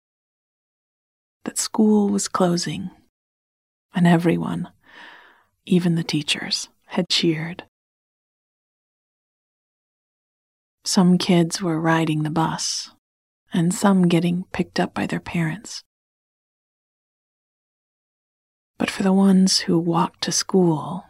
that 1.45 1.57
school 1.57 2.09
was 2.09 2.27
closing, 2.27 2.89
and 3.95 4.05
everyone, 4.05 4.67
even 5.65 5.95
the 5.95 6.03
teachers, 6.03 6.67
had 6.87 7.07
cheered. 7.07 7.63
Some 10.83 11.17
kids 11.17 11.61
were 11.61 11.79
riding 11.79 12.23
the 12.23 12.29
bus, 12.29 12.91
and 13.53 13.73
some 13.73 14.09
getting 14.09 14.43
picked 14.51 14.81
up 14.81 14.93
by 14.93 15.05
their 15.05 15.21
parents. 15.21 15.85
But 18.77 18.91
for 18.91 19.03
the 19.03 19.13
ones 19.13 19.59
who 19.59 19.79
walked 19.79 20.21
to 20.23 20.31
school, 20.31 21.05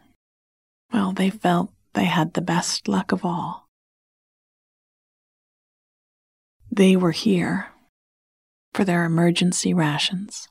well, 0.93 1.12
they 1.12 1.29
felt 1.29 1.74
they 1.93 2.05
had 2.05 2.33
the 2.33 2.41
best 2.41 2.88
luck 2.88 3.12
of 3.12 3.25
all. 3.25 3.67
They 6.71 6.95
were 6.95 7.12
here 7.12 7.71
for 8.74 8.86
their 8.86 9.03
emergency 9.03 9.74
rations, 9.74 10.47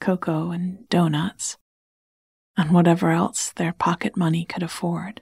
cocoa 0.00 0.50
and 0.50 0.88
donuts, 0.88 1.58
and 2.56 2.72
whatever 2.72 3.10
else 3.10 3.52
their 3.52 3.72
pocket 3.72 4.16
money 4.16 4.44
could 4.44 4.62
afford. 4.62 5.20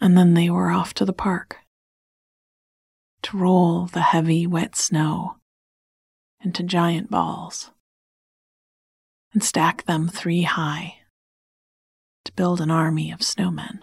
And 0.00 0.16
then 0.16 0.34
they 0.34 0.50
were 0.50 0.70
off 0.70 0.94
to 0.94 1.04
the 1.04 1.12
park 1.12 1.58
to 3.22 3.36
roll 3.36 3.86
the 3.86 4.00
heavy, 4.00 4.46
wet 4.46 4.76
snow 4.76 5.36
into 6.40 6.62
giant 6.62 7.10
balls 7.10 7.70
and 9.32 9.42
stack 9.42 9.84
them 9.84 10.08
three 10.08 10.42
high 10.42 10.96
to 12.24 12.32
build 12.32 12.60
an 12.60 12.70
army 12.70 13.10
of 13.10 13.20
snowmen. 13.20 13.80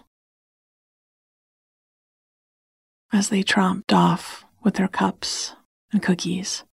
As 3.12 3.28
they 3.28 3.42
tromped 3.42 3.92
off 3.92 4.44
with 4.62 4.74
their 4.74 4.88
cups 4.88 5.54
and 5.92 6.02
cookies, 6.02 6.64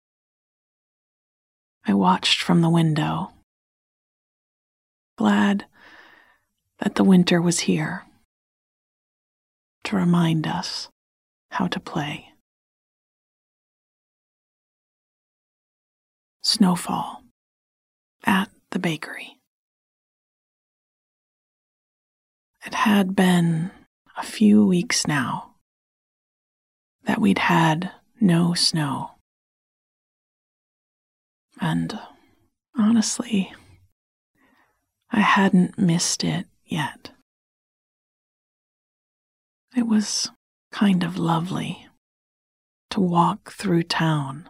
I 1.86 1.94
watched 1.94 2.42
from 2.42 2.62
the 2.62 2.70
window, 2.70 3.34
glad 5.18 5.66
that 6.80 6.96
the 6.96 7.04
winter 7.04 7.42
was 7.42 7.62
here 7.62 8.04
to 9.84 9.96
remind 9.96 10.48
us 10.48 10.90
how 11.52 11.68
to 11.68 11.80
play. 11.80 12.30
Snowfall 16.42 17.24
at 18.26 18.50
the 18.74 18.80
bakery. 18.80 19.40
It 22.66 22.74
had 22.74 23.16
been 23.16 23.70
a 24.18 24.24
few 24.24 24.66
weeks 24.66 25.06
now 25.06 25.56
that 27.06 27.22
we'd 27.22 27.38
had 27.38 27.92
no 28.20 28.56
snow. 28.56 29.12
And 31.62 32.00
honestly, 32.76 33.54
I 35.12 35.20
hadn't 35.20 35.78
missed 35.78 36.24
it 36.24 36.48
yet. 36.66 37.12
It 39.78 39.88
was 39.88 40.32
kind 40.72 41.04
of 41.04 41.20
lovely 41.20 41.88
to 42.90 43.00
walk 43.00 43.52
through 43.52 43.84
town 43.84 44.50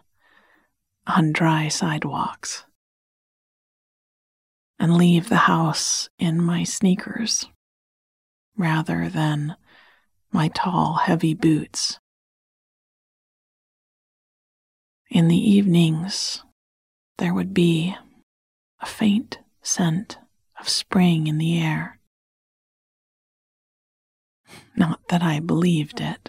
on 1.06 1.32
dry 1.32 1.68
sidewalks 1.68 2.64
and 4.84 4.98
leave 4.98 5.30
the 5.30 5.48
house 5.48 6.10
in 6.18 6.38
my 6.38 6.62
sneakers 6.62 7.46
rather 8.54 9.08
than 9.08 9.56
my 10.30 10.48
tall, 10.48 11.00
heavy 11.04 11.32
boots. 11.32 11.98
In 15.08 15.28
the 15.28 15.38
evenings, 15.38 16.42
there 17.16 17.32
would 17.32 17.54
be 17.54 17.96
a 18.78 18.84
faint 18.84 19.38
scent 19.62 20.18
of 20.60 20.68
spring 20.68 21.28
in 21.28 21.38
the 21.38 21.58
air. 21.58 21.98
Not 24.76 25.08
that 25.08 25.22
I 25.22 25.40
believed 25.40 25.98
it. 25.98 26.28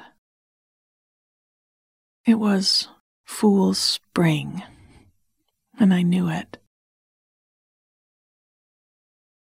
It 2.26 2.36
was 2.36 2.88
Fool's 3.26 3.80
Spring, 3.80 4.64
and 5.78 5.94
I 5.94 6.04
knew 6.04 6.30
it. 6.30 6.58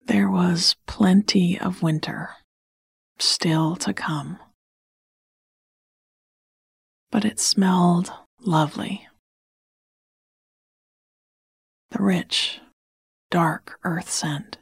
There 0.06 0.30
was 0.30 0.76
plenty 0.86 1.58
of 1.58 1.82
winter 1.82 2.30
still 3.18 3.74
to 3.76 3.92
come, 3.92 4.38
but 7.10 7.24
it 7.24 7.40
smelled 7.40 8.12
lovely. 8.40 9.08
The 11.90 12.00
rich, 12.00 12.60
dark 13.32 13.80
earth 13.82 14.08
scent. 14.08 14.58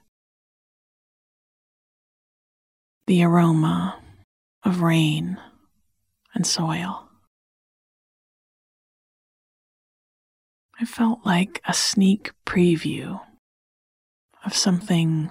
The 3.06 3.22
aroma 3.22 4.00
of 4.62 4.80
rain 4.80 5.38
and 6.34 6.46
soil. 6.46 7.10
I 10.80 10.86
felt 10.86 11.20
like 11.26 11.60
a 11.66 11.74
sneak 11.74 12.32
preview 12.46 13.20
of 14.44 14.54
something 14.54 15.30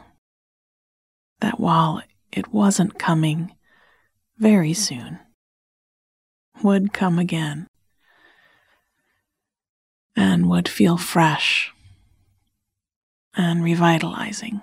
that, 1.39 1.59
while 1.59 2.01
it 2.31 2.53
wasn't 2.53 2.97
coming 2.97 3.53
very 4.37 4.73
soon, 4.73 5.19
would 6.61 6.93
come 6.93 7.19
again 7.19 7.67
and 10.15 10.49
would 10.49 10.67
feel 10.67 10.97
fresh 10.97 11.71
and 13.35 13.63
revitalizing 13.63 14.61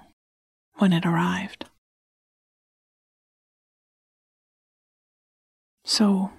when 0.75 0.93
it 0.93 1.05
arrived. 1.05 1.65
So, 5.85 6.31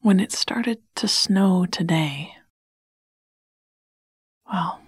when 0.00 0.20
it 0.20 0.32
started 0.32 0.78
to 0.96 1.08
snow 1.08 1.66
today, 1.66 2.34
well, 4.52 4.80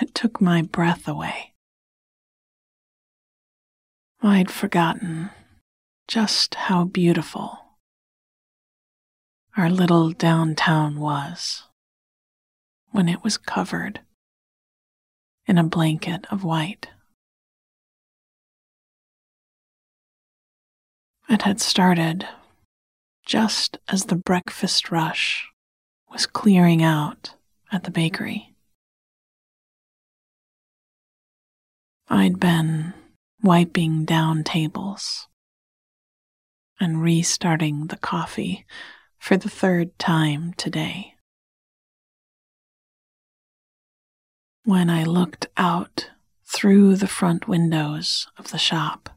it 0.00 0.14
took 0.14 0.40
my 0.40 0.62
breath 0.62 1.08
away. 1.08 1.54
I'd 4.22 4.50
forgotten 4.50 5.30
just 6.06 6.54
how 6.54 6.84
beautiful 6.84 7.58
our 9.56 9.70
little 9.70 10.10
downtown 10.10 11.00
was 11.00 11.64
when 12.90 13.08
it 13.08 13.24
was 13.24 13.38
covered 13.38 14.00
in 15.46 15.58
a 15.58 15.64
blanket 15.64 16.26
of 16.30 16.44
white. 16.44 16.88
It 21.28 21.42
had 21.42 21.60
started 21.60 22.26
just 23.24 23.78
as 23.88 24.06
the 24.06 24.16
breakfast 24.16 24.90
rush 24.90 25.48
was 26.10 26.26
clearing 26.26 26.82
out 26.82 27.34
at 27.70 27.84
the 27.84 27.90
bakery. 27.90 28.49
I'd 32.12 32.40
been 32.40 32.92
wiping 33.40 34.04
down 34.04 34.42
tables 34.42 35.28
and 36.80 37.00
restarting 37.00 37.86
the 37.86 37.96
coffee 37.96 38.66
for 39.16 39.36
the 39.36 39.48
third 39.48 39.96
time 39.96 40.52
today. 40.54 41.14
When 44.64 44.90
I 44.90 45.04
looked 45.04 45.46
out 45.56 46.10
through 46.44 46.96
the 46.96 47.06
front 47.06 47.46
windows 47.46 48.26
of 48.36 48.50
the 48.50 48.58
shop 48.58 49.08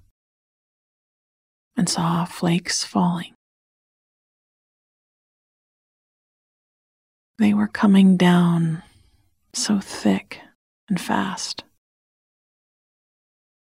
and 1.75 1.89
saw 1.89 2.25
flakes 2.25 2.84
falling, 2.84 3.34
They 7.39 7.56
were 7.56 7.67
coming 7.67 8.17
down 8.17 8.84
so 9.51 9.79
thick 9.79 10.41
and 10.88 11.01
fast 11.01 11.63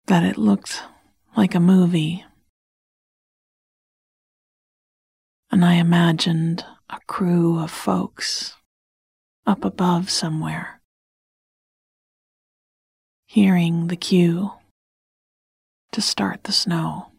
that 0.07 0.23
it 0.23 0.37
looked 0.37 0.83
like 1.37 1.55
a 1.55 1.61
movie. 1.61 2.25
And 5.51 5.65
I 5.65 5.75
imagined 5.75 6.65
a 6.91 6.99
crew 7.07 7.59
of 7.59 7.71
folks 7.71 8.55
up 9.47 9.65
above 9.65 10.11
somewhere, 10.11 10.81
hearing 13.27 13.87
the 13.87 13.97
cue 13.97 14.53
to 15.93 16.01
start 16.01 16.45
the 16.45 16.53
snow 16.53 17.13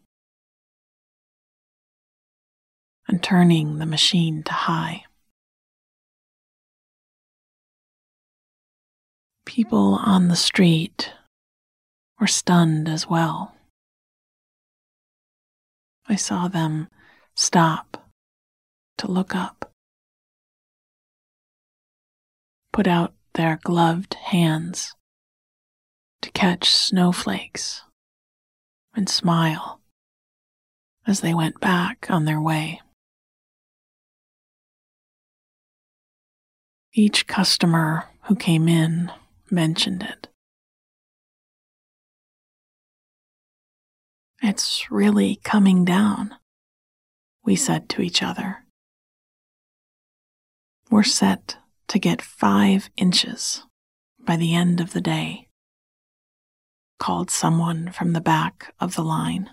and 3.07 3.23
turning 3.23 3.77
the 3.77 3.85
machine 3.85 4.43
to 4.43 4.51
high. 4.51 5.03
People 9.45 9.99
on 10.03 10.27
the 10.27 10.35
street 10.35 11.13
were 12.25 12.29
stunned 12.29 12.89
as 12.89 13.07
well. 13.07 13.53
I 16.09 16.15
saw 16.15 16.47
them 16.47 16.87
stop 17.35 18.09
to 18.97 19.05
look 19.11 19.35
up, 19.35 19.71
put 22.73 22.87
out 22.87 23.13
their 23.35 23.59
gloved 23.63 24.15
hands 24.15 24.95
to 26.23 26.31
catch 26.31 26.71
snowflakes, 26.71 27.83
and 28.95 29.07
smile 29.07 29.79
as 31.05 31.19
they 31.19 31.35
went 31.35 31.59
back 31.59 32.07
on 32.09 32.25
their 32.25 32.41
way. 32.41 32.81
Each 36.91 37.27
customer 37.27 38.05
who 38.23 38.35
came 38.35 38.67
in 38.67 39.11
mentioned 39.51 40.01
it. 40.01 40.34
It's 44.47 44.91
really 44.91 45.37
coming 45.37 45.85
down, 45.85 46.35
we 47.43 47.55
hmm. 47.55 47.61
said 47.61 47.89
to 47.89 48.03
each 48.03 48.21
other. 48.21 48.63
We're 50.91 51.01
set 51.01 51.57
to 51.87 51.97
get 51.97 52.21
five 52.21 52.91
inches 52.95 53.63
by 54.23 54.35
the 54.35 54.53
end 54.53 54.79
of 54.79 54.93
the 54.93 55.01
day, 55.01 55.47
called 56.99 57.31
someone 57.31 57.91
from 57.91 58.13
the 58.13 58.21
back 58.21 58.71
of 58.79 58.93
the 58.93 59.01
line. 59.01 59.49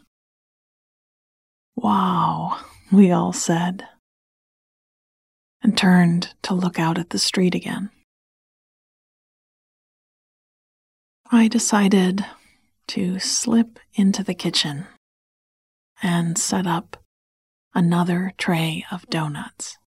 Wow, 1.74 2.60
we 2.92 3.10
all 3.10 3.32
said, 3.32 3.88
and 5.62 5.74
turned 5.74 6.34
to 6.42 6.52
look 6.52 6.78
out 6.78 6.98
at 6.98 7.08
the 7.08 7.18
street 7.18 7.54
again. 7.54 7.88
I 11.30 11.48
decided 11.48 12.26
to 12.88 13.18
slip 13.18 13.78
into 13.94 14.22
the 14.22 14.34
kitchen 14.34 14.86
and 16.02 16.36
set 16.36 16.66
up 16.66 16.96
another 17.74 18.32
tray 18.36 18.84
of 18.90 19.06
donuts. 19.08 19.78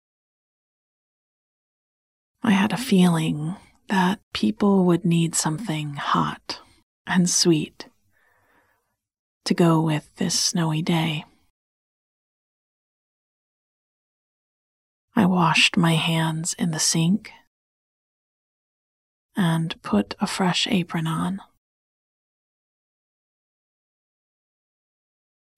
I 2.42 2.52
had 2.52 2.72
a 2.72 2.78
feeling 2.78 3.56
that 3.90 4.20
people 4.34 4.86
would 4.86 5.06
need 5.06 5.36
something 5.36 5.96
hot 5.96 6.60
and 7.06 7.30
sweet 7.30 7.88
to 9.46 9.54
go 9.54 9.82
with 9.82 10.10
this 10.16 10.40
snowy 10.40 10.82
day. 10.82 11.26
I 15.16 15.26
washed 15.26 15.78
my 15.78 15.94
hands 15.94 16.54
in 16.58 16.72
the 16.72 16.80
sink 16.80 17.32
and 19.36 19.82
put 19.82 20.16
a 20.20 20.28
fresh 20.28 20.68
apron 20.70 21.08
on. 21.08 21.42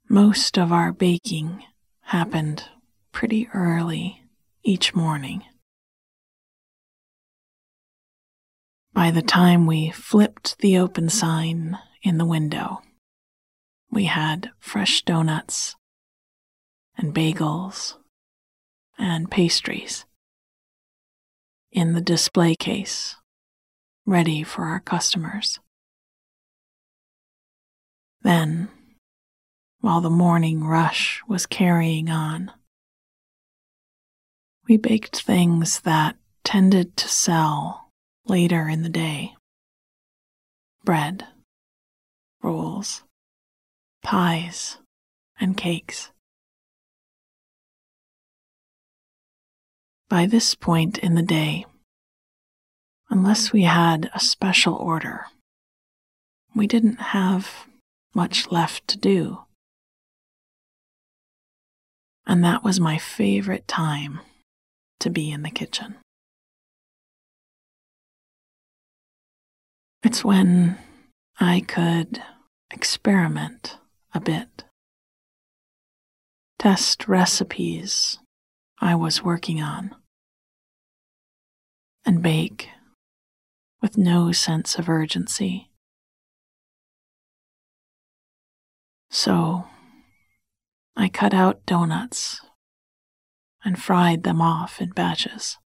Most 0.09 0.57
of 0.57 0.71
our 0.71 0.93
baking 0.93 1.65
happened 1.99 2.63
pretty 3.11 3.49
early 3.53 4.23
each 4.63 4.95
morning. 4.95 5.43
By 8.93 9.11
the 9.11 9.21
time 9.21 9.65
we 9.65 9.91
flipped 9.91 10.59
the 10.59 10.77
open 10.77 11.09
sign 11.09 11.77
in 12.03 12.17
the 12.17 12.25
window, 12.25 12.81
we 13.91 14.05
had 14.05 14.51
fresh 14.59 15.01
donuts 15.01 15.75
and 16.97 17.13
bagels 17.13 17.95
and 18.97 19.29
pastries 19.29 20.05
in 21.69 21.91
the 21.91 22.01
display 22.01 22.55
case, 22.55 23.17
ready 24.05 24.41
for 24.41 24.63
our 24.63 24.79
customers. 24.79 25.59
Then, 28.21 28.69
while 29.81 30.01
the 30.01 30.09
morning 30.09 30.63
rush 30.63 31.21
was 31.27 31.45
carrying 31.45 32.09
on, 32.09 32.51
we 34.67 34.77
baked 34.77 35.21
things 35.21 35.81
that 35.81 36.17
tended 36.43 36.97
to 36.97 37.07
sell 37.07 37.91
later 38.25 38.67
in 38.67 38.83
the 38.83 38.89
day 38.89 39.33
bread, 40.83 41.25
rolls, 42.41 43.03
pies, 44.03 44.77
and 45.39 45.57
cakes. 45.57 46.11
By 50.09 50.25
this 50.25 50.55
point 50.55 50.97
in 50.97 51.15
the 51.15 51.21
day, 51.21 51.65
unless 53.09 53.51
we 53.51 53.63
had 53.63 54.09
a 54.13 54.19
special 54.19 54.75
order, 54.75 55.25
we 56.55 56.67
didn't 56.67 57.01
have 57.01 57.67
much 58.13 58.49
left 58.49 58.87
to 58.87 58.97
do. 58.97 59.39
And 62.29 62.43
that 62.43 62.61
was 62.63 62.79
my 62.79 62.97
favorite 62.97 63.67
time 63.69 64.19
to 64.99 65.09
be 65.09 65.31
in 65.31 65.43
the 65.43 65.49
kitchen. 65.49 65.95
It's 70.03 70.25
when 70.25 70.77
I 71.39 71.61
could 71.61 72.21
experiment 72.69 73.77
a 74.13 74.19
bit, 74.19 74.65
test 76.59 77.07
recipes 77.07 78.19
I 78.81 78.93
was 78.93 79.23
working 79.23 79.61
on, 79.61 79.95
and 82.05 82.21
bake 82.21 82.69
with 83.81 83.97
no 83.97 84.33
sense 84.33 84.77
of 84.77 84.89
urgency. 84.89 85.69
So 89.09 89.65
I 90.99 91.09
cut 91.09 91.31
out 91.31 91.63
donuts 91.67 92.41
and 93.63 93.79
fried 93.79 94.23
them 94.23 94.41
off 94.41 94.81
in 94.81 94.89
batches, 94.89 95.59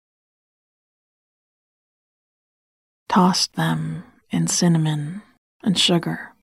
tossed 3.08 3.54
them 3.54 4.06
in 4.32 4.48
cinnamon 4.48 5.22
and 5.62 5.78
sugar 5.78 6.34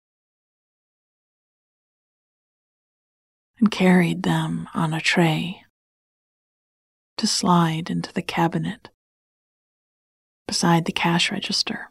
and 3.59 3.73
carried 3.73 4.23
them 4.23 4.69
on 4.73 4.95
a 4.95 5.01
tray 5.01 5.65
to 7.17 7.27
slide 7.27 7.91
into 7.91 8.13
the 8.13 8.23
cabinet 8.23 8.91
beside 10.47 10.85
the 10.85 10.93
cash 10.93 11.33
register. 11.33 11.91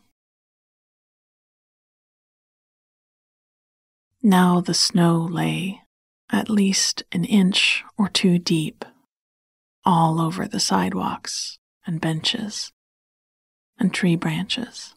Now 4.23 4.61
the 4.61 4.73
snow 4.73 5.27
lay 5.29 5.81
at 6.31 6.49
least 6.49 7.03
an 7.11 7.23
inch 7.25 7.83
or 7.97 8.09
two 8.09 8.39
deep 8.39 8.83
all 9.83 10.19
over 10.19 10.47
the 10.47 10.59
sidewalks 10.59 11.59
and 11.85 12.01
benches 12.01 12.71
and 13.77 13.93
tree 13.93 14.15
branches. 14.15 14.95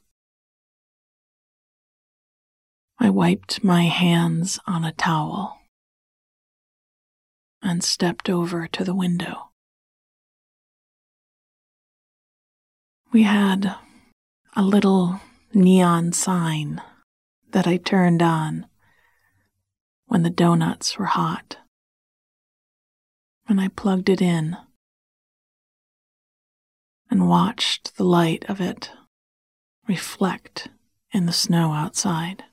I 2.99 3.11
wiped 3.11 3.63
my 3.63 3.85
hands 3.85 4.59
on 4.67 4.85
a 4.85 4.93
towel 4.93 5.59
and 7.63 7.85
stepped 7.85 8.29
over 8.29 8.67
to 8.67 8.85
the 8.85 8.95
window. 8.95 9.51
We 13.13 13.23
had 13.23 13.75
a 14.55 14.63
little 14.63 15.21
neon 15.55 16.13
sign 16.13 16.83
that 17.53 17.67
I 17.67 17.77
turned 17.77 18.23
on 18.23 18.67
when 20.09 20.23
the 20.23 20.31
donuts 20.31 20.99
were 20.99 21.05
hot, 21.05 21.59
and 23.47 23.61
I 23.61 23.69
plugged 23.69 24.09
it 24.09 24.23
in 24.23 24.57
and 27.11 27.29
watched 27.29 27.97
the 27.97 28.05
light 28.05 28.45
of 28.49 28.61
it 28.61 28.91
reflect 29.87 30.69
in 31.13 31.27
the 31.27 31.33
snow 31.33 31.73
outside. 31.73 32.45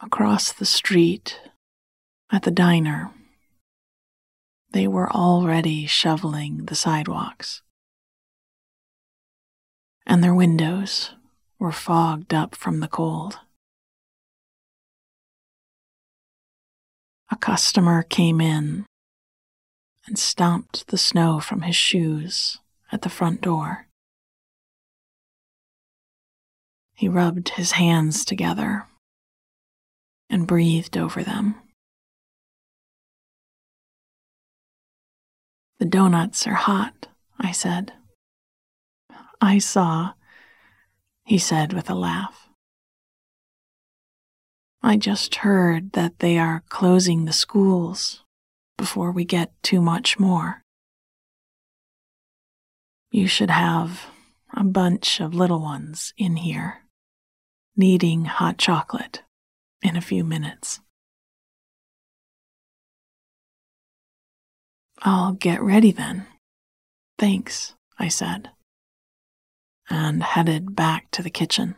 Across 0.00 0.52
the 0.52 0.66
street, 0.66 1.40
at 2.30 2.42
the 2.42 2.50
diner, 2.50 3.12
they 4.72 4.86
were 4.86 5.10
already 5.10 5.86
shoveling 5.86 6.66
the 6.66 6.74
sidewalks, 6.74 7.62
and 10.06 10.22
their 10.22 10.34
windows 10.34 11.14
were 11.58 11.72
fogged 11.72 12.32
up 12.32 12.54
from 12.54 12.80
the 12.80 12.88
cold. 12.88 13.38
A 17.30 17.36
customer 17.36 18.02
came 18.02 18.40
in 18.40 18.86
and 20.06 20.18
stomped 20.18 20.86
the 20.86 20.96
snow 20.96 21.40
from 21.40 21.62
his 21.62 21.76
shoes 21.76 22.58
at 22.90 23.02
the 23.02 23.10
front 23.10 23.42
door. 23.42 23.86
He 26.94 27.08
rubbed 27.08 27.50
his 27.50 27.72
hands 27.72 28.24
together 28.24 28.86
and 30.30 30.46
breathed 30.46 30.96
over 30.96 31.22
them. 31.22 31.56
The 35.78 35.84
donuts 35.84 36.46
are 36.46 36.54
hot, 36.54 37.06
I 37.38 37.52
said. 37.52 37.92
I 39.40 39.58
saw, 39.58 40.14
he 41.28 41.36
said 41.36 41.74
with 41.74 41.90
a 41.90 41.94
laugh. 41.94 42.48
I 44.82 44.96
just 44.96 45.34
heard 45.34 45.92
that 45.92 46.20
they 46.20 46.38
are 46.38 46.64
closing 46.70 47.26
the 47.26 47.34
schools 47.34 48.24
before 48.78 49.12
we 49.12 49.26
get 49.26 49.52
too 49.62 49.82
much 49.82 50.18
more. 50.18 50.62
You 53.10 53.26
should 53.26 53.50
have 53.50 54.06
a 54.56 54.64
bunch 54.64 55.20
of 55.20 55.34
little 55.34 55.60
ones 55.60 56.14
in 56.16 56.36
here 56.36 56.84
needing 57.76 58.24
hot 58.24 58.56
chocolate 58.56 59.22
in 59.82 59.96
a 59.96 60.00
few 60.00 60.24
minutes. 60.24 60.80
I'll 65.02 65.32
get 65.32 65.60
ready 65.60 65.92
then. 65.92 66.26
Thanks, 67.18 67.74
I 67.98 68.08
said, 68.08 68.48
and 69.90 70.22
headed 70.22 70.74
back 70.76 71.10
to 71.12 71.22
the 71.22 71.30
kitchen. 71.30 71.76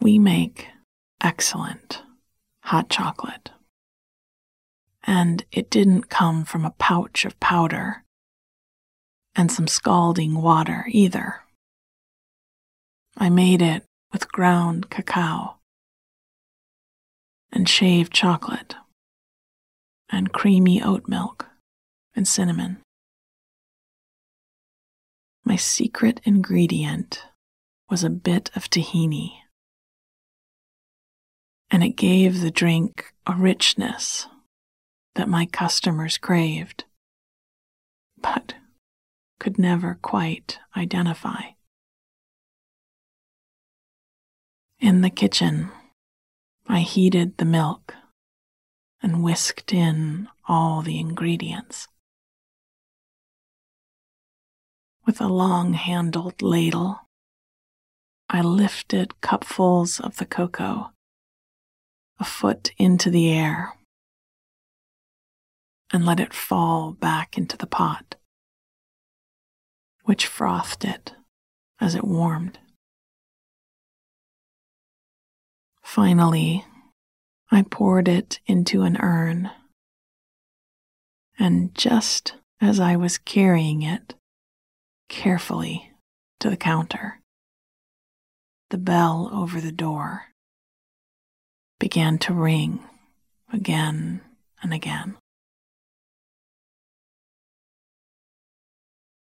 We 0.00 0.18
make 0.18 0.68
excellent 1.22 2.02
hot 2.64 2.88
chocolate. 2.90 3.50
And 5.06 5.44
it 5.52 5.70
didn't 5.70 6.08
come 6.08 6.44
from 6.44 6.64
a 6.64 6.74
pouch 6.78 7.24
of 7.24 7.38
powder 7.40 8.04
and 9.34 9.50
some 9.50 9.66
scalding 9.66 10.40
water 10.40 10.86
either. 10.88 11.42
I 13.16 13.30
made 13.30 13.62
it 13.62 13.84
with 14.12 14.32
ground 14.32 14.90
cacao 14.90 15.56
and 17.52 17.68
shaved 17.68 18.12
chocolate 18.12 18.74
and 20.10 20.32
creamy 20.32 20.82
oat 20.82 21.08
milk 21.08 21.46
and 22.14 22.26
cinnamon. 22.26 22.83
My 25.44 25.56
secret 25.56 26.20
ingredient 26.24 27.22
was 27.90 28.02
a 28.02 28.10
bit 28.10 28.50
of 28.56 28.70
tahini, 28.70 29.40
and 31.70 31.84
it 31.84 31.96
gave 31.96 32.40
the 32.40 32.50
drink 32.50 33.12
a 33.26 33.34
richness 33.34 34.26
that 35.14 35.28
my 35.28 35.44
customers 35.44 36.16
craved, 36.16 36.84
but 38.16 38.54
could 39.38 39.58
never 39.58 39.98
quite 40.00 40.58
identify. 40.76 41.42
In 44.80 45.02
the 45.02 45.10
kitchen, 45.10 45.70
I 46.66 46.80
heated 46.80 47.36
the 47.36 47.44
milk 47.44 47.94
and 49.02 49.22
whisked 49.22 49.74
in 49.74 50.28
all 50.48 50.80
the 50.80 50.98
ingredients. 50.98 51.88
With 55.06 55.20
a 55.20 55.28
long 55.28 55.74
handled 55.74 56.40
ladle, 56.40 57.00
I 58.30 58.40
lifted 58.40 59.20
cupfuls 59.20 60.00
of 60.00 60.16
the 60.16 60.24
cocoa 60.24 60.92
a 62.18 62.24
foot 62.24 62.72
into 62.78 63.10
the 63.10 63.30
air 63.30 63.74
and 65.92 66.06
let 66.06 66.20
it 66.20 66.32
fall 66.32 66.92
back 66.92 67.36
into 67.36 67.56
the 67.56 67.66
pot, 67.66 68.14
which 70.04 70.26
frothed 70.26 70.84
it 70.84 71.12
as 71.80 71.94
it 71.94 72.04
warmed. 72.04 72.58
Finally, 75.82 76.64
I 77.50 77.62
poured 77.62 78.08
it 78.08 78.40
into 78.46 78.82
an 78.82 78.96
urn, 78.96 79.50
and 81.38 81.74
just 81.74 82.34
as 82.60 82.80
I 82.80 82.96
was 82.96 83.18
carrying 83.18 83.82
it 83.82 84.14
carefully 85.08 85.92
to 86.40 86.50
the 86.50 86.56
counter, 86.56 87.20
the 88.70 88.78
bell 88.78 89.30
over 89.32 89.60
the 89.60 89.72
door 89.72 90.26
began 91.78 92.18
to 92.18 92.32
ring 92.32 92.82
again 93.52 94.20
and 94.62 94.72
again. 94.72 95.16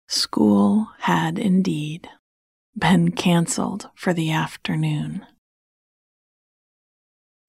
School 0.07 0.89
had 0.99 1.39
indeed 1.39 2.07
been 2.77 3.11
cancelled 3.11 3.89
for 3.95 4.13
the 4.13 4.31
afternoon, 4.31 5.25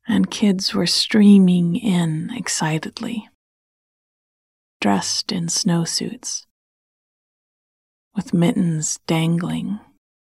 and 0.07 0.31
kids 0.31 0.75
were 0.75 0.87
streaming 0.87 1.77
in 1.77 2.31
excitedly, 2.35 3.29
dressed 4.81 5.31
in 5.31 5.47
snowsuits, 5.47 6.47
with 8.14 8.33
mittens 8.33 9.00
dangling 9.07 9.81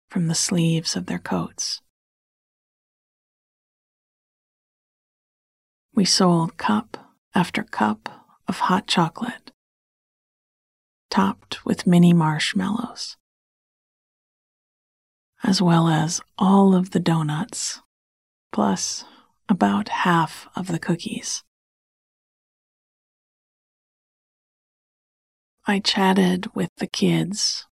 from 0.09 0.29
the 0.29 0.35
sleeves 0.35 0.97
of 0.97 1.07
their 1.07 1.19
coats. 1.19 1.83
We 5.95 6.05
sold 6.05 6.57
cup 6.57 6.97
after 7.35 7.63
cup 7.63 8.09
of 8.49 8.61
hot 8.61 8.87
chocolate, 8.87 9.51
topped 11.11 11.65
with 11.65 11.87
mini 11.87 12.13
marshmallows, 12.13 13.17
as 15.43 15.61
well 15.61 15.89
as 15.89 16.21
all 16.39 16.75
of 16.75 16.91
the 16.91 17.01
donuts, 17.01 17.81
plus 18.53 19.05
about 19.49 19.89
half 19.89 20.49
of 20.55 20.67
the 20.67 20.79
cookies. 20.79 21.43
I 25.69 25.81
chatted 25.81 26.55
with 26.55 26.71
the 26.77 26.87
kids 26.87 27.67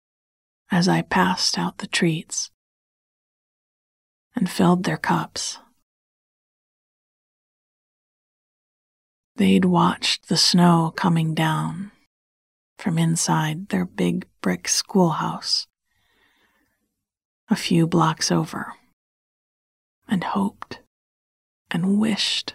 as 0.71 0.89
I 0.89 1.03
passed 1.03 1.59
out 1.59 1.77
the 1.77 1.87
treats 1.87 2.51
and 4.35 4.49
filled 4.49 4.85
their 4.85 4.97
cups. 4.97 5.59
They'd 9.37 9.67
watched 9.67 10.29
the 10.29 10.39
snow 10.39 10.91
coming 10.97 11.35
down 11.35 11.91
from 12.79 12.97
inside 12.97 13.69
their 13.69 13.85
big 13.85 14.27
brick 14.41 14.69
schoolhouse 14.69 15.67
a 17.51 17.57
few 17.57 17.87
blocks 17.87 18.33
over 18.33 18.73
and 20.09 20.25
hoped 20.25 20.81
and 21.71 21.99
wished 21.99 22.55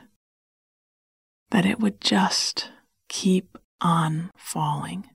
that 1.51 1.65
it 1.67 1.79
would 1.79 2.01
just 2.01 2.71
keep 3.07 3.59
on 3.79 4.31
falling. 4.35 5.07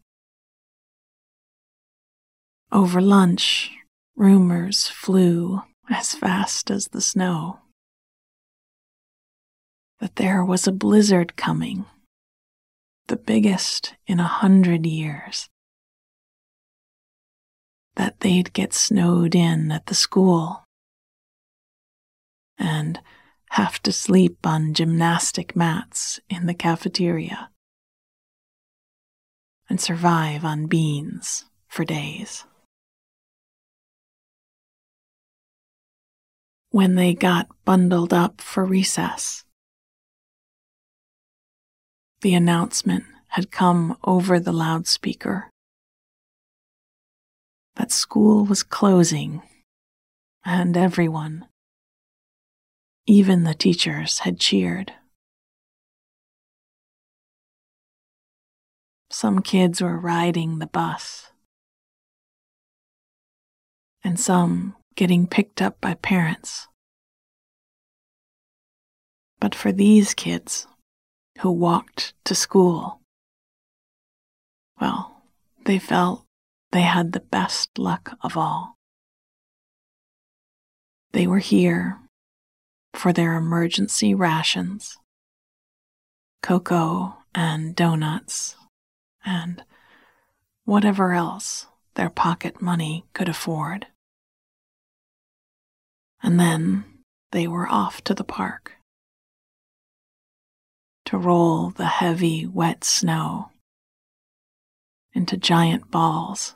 Over 2.73 3.03
lunch, 3.03 3.71
rumors 4.17 4.89
flew 4.89 5.61
as 5.91 6.15
fast 6.15 6.71
as 6.71 6.89
the 6.89 7.03
snow 7.03 7.59
that 10.01 10.17
there 10.17 10.43
was 10.43 10.67
a 10.67 10.73
blizzard 10.73 11.37
coming, 11.37 11.85
the 13.09 13.17
biggest 13.17 13.93
in 14.07 14.21
a 14.21 14.27
hundred 14.27 14.87
years. 14.87 15.51
That 17.97 18.21
they'd 18.21 18.55
get 18.55 18.73
snowed 18.73 19.35
in 19.35 19.71
at 19.71 19.85
the 19.85 19.95
school 19.95 20.65
and 22.57 23.01
have 23.51 23.83
to 23.83 23.93
sleep 23.93 24.47
on 24.47 24.73
gymnastic 24.73 25.55
mats 25.55 26.21
in 26.31 26.47
the 26.47 26.55
cafeteria 26.55 27.51
and 29.69 29.79
survive 29.79 30.43
on 30.43 30.69
beans 30.69 31.45
for 31.69 31.85
days. 31.85 32.47
When 36.73 36.95
they 36.95 37.13
got 37.13 37.49
bundled 37.67 38.15
up 38.15 38.41
for 38.41 38.65
recess, 38.65 39.45
the 42.23 42.33
announcement 42.33 43.05
had 43.29 43.51
come 43.51 43.99
over 44.05 44.41
the 44.41 44.55
loudspeaker 44.55 45.51
that 47.77 47.93
school 47.93 48.47
was 48.47 48.63
closing, 48.63 49.43
and 50.47 50.75
everyone, 50.75 51.47
even 53.07 53.45
the 53.45 53.53
teachers, 53.53 54.21
had 54.21 54.41
cheered. 54.41 54.95
Some 59.11 59.43
kids 59.43 59.83
were 59.83 59.99
riding 59.99 60.59
the 60.59 60.69
bus, 60.69 61.33
and 64.03 64.19
some 64.19 64.75
getting 64.95 65.27
picked 65.27 65.63
up 65.63 65.81
by 65.81 65.95
parents. 65.95 66.69
But 69.41 69.55
for 69.55 69.73
these 69.73 70.15
kids, 70.15 70.67
who 71.41 71.51
walked 71.51 72.15
to 72.25 72.35
school. 72.35 73.01
Well, 74.81 75.23
they 75.65 75.79
felt 75.79 76.25
they 76.71 76.83
had 76.83 77.13
the 77.13 77.21
best 77.21 77.79
luck 77.79 78.17
of 78.23 78.37
all. 78.37 78.77
They 81.13 81.27
were 81.27 81.39
here 81.39 81.99
for 82.95 83.13
their 83.13 83.35
emergency 83.35 84.15
rations, 84.15 84.97
cocoa 86.43 87.17
and 87.35 87.75
donuts, 87.75 88.57
and 89.25 89.65
whatever 90.65 91.13
else 91.13 91.67
their 91.95 92.11
pocket 92.11 92.63
money 92.63 93.05
could 93.15 93.29
afford. 93.29 93.87
And 96.23 96.39
then 96.39 96.85
they 97.33 97.47
were 97.49 97.69
off 97.69 98.03
to 98.05 98.15
the 98.15 98.25
park 98.25 98.73
to 101.07 101.19
roll 101.19 101.71
the 101.71 101.87
heavy, 101.87 102.47
wet 102.47 102.85
snow 102.85 103.51
into 105.13 105.37
giant 105.37 105.91
balls 105.91 106.55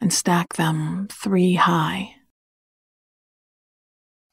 and 0.00 0.12
stack 0.12 0.54
them 0.54 1.08
three 1.10 1.54
high 1.54 2.14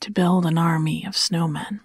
to 0.02 0.12
build 0.12 0.46
an 0.46 0.58
army 0.58 1.04
of 1.06 1.16
snowmen. 1.16 1.80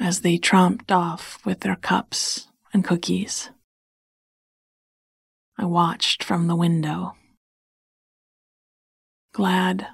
As 0.00 0.22
they 0.22 0.38
tromped 0.38 0.90
off 0.90 1.38
with 1.44 1.60
their 1.60 1.76
cups 1.76 2.48
and 2.72 2.82
cookies, 2.84 3.50
I 5.56 5.66
watched 5.66 6.24
from 6.24 6.46
the 6.46 6.56
window, 6.56 7.14
glad 9.32 9.86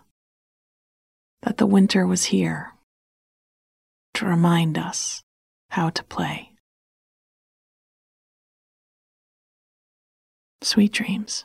that 1.43 1.59
the 1.59 1.67
winter 1.67 2.07
was 2.07 2.27
here 2.27 2.73
to 4.15 4.27
remind 4.27 4.79
us 4.79 5.23
how 5.71 5.91
to 5.91 6.03
play. 6.05 6.53
Sweet 10.63 10.93
dreams. 10.93 11.45